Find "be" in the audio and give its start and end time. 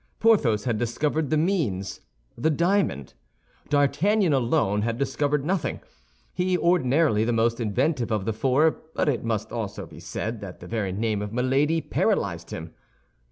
9.49-9.55